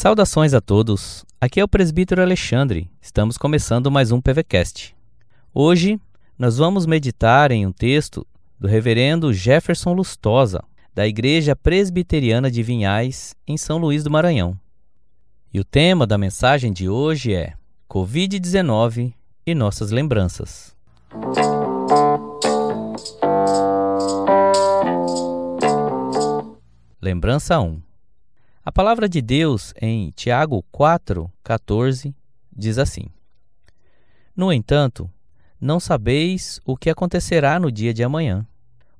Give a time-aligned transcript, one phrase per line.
[0.00, 1.26] Saudações a todos.
[1.38, 2.90] Aqui é o presbítero Alexandre.
[3.02, 4.96] Estamos começando mais um PVcast.
[5.52, 6.00] Hoje
[6.38, 8.26] nós vamos meditar em um texto
[8.58, 10.64] do reverendo Jefferson Lustosa,
[10.94, 14.58] da Igreja Presbiteriana de Vinhais, em São Luís do Maranhão.
[15.52, 17.52] E o tema da mensagem de hoje é
[17.86, 19.12] Covid-19
[19.44, 20.74] e nossas lembranças.
[27.02, 27.89] Lembrança 1
[28.62, 32.14] A palavra de Deus em Tiago 4, 14
[32.54, 33.06] diz assim:
[34.36, 35.10] No entanto,
[35.58, 38.46] não sabeis o que acontecerá no dia de amanhã.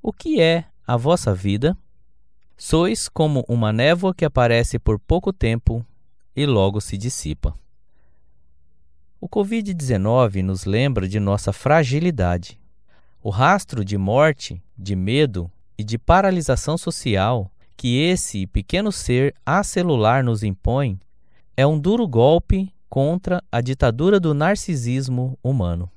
[0.02, 1.76] O que é a vossa vida?
[2.56, 5.84] Sois como uma névoa que aparece por pouco tempo
[6.34, 7.54] e logo se dissipa.
[9.20, 12.58] O Covid-19 nos lembra de nossa fragilidade.
[13.22, 20.22] O rastro de morte, de medo e de paralisação social que esse pequeno ser acelular
[20.22, 21.00] nos impõe
[21.56, 25.90] é um duro golpe contra a ditadura do narcisismo humano.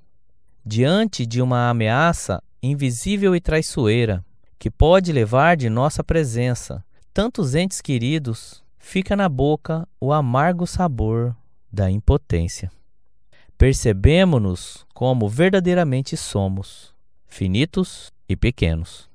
[0.65, 4.23] Diante de uma ameaça invisível e traiçoeira
[4.57, 6.81] que pode levar de nossa presença
[7.13, 11.35] tantos entes queridos, fica na boca o amargo sabor
[11.69, 12.71] da impotência.
[13.57, 16.93] Percebemos-nos como verdadeiramente somos,
[17.27, 19.11] finitos e pequenos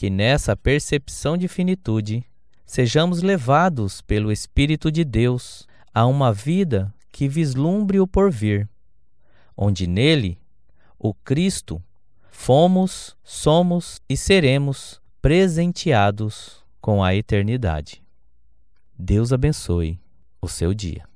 [0.00, 2.24] que nessa percepção de finitude
[2.64, 8.66] sejamos levados pelo Espírito de Deus a uma vida que vislumbre o porvir,
[9.54, 10.38] onde nele,
[10.98, 11.82] o Cristo,
[12.30, 18.02] fomos, somos e seremos presenteados com a eternidade.
[18.98, 20.00] Deus abençoe
[20.40, 21.09] o seu dia.